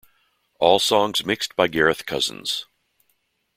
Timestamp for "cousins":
2.07-2.65